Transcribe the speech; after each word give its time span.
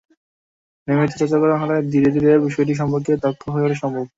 নিয়মিত 0.87 1.11
চর্চা 1.13 1.37
করা 1.41 1.55
হলে 1.61 1.75
ধীরে 1.93 2.09
ধীরে 2.15 2.31
বিষয়টি 2.45 2.73
সম্পর্কে 2.81 3.11
দক্ষ 3.25 3.41
হয়ে 3.53 3.65
ওঠা 3.65 3.77
সম্ভব। 3.81 4.05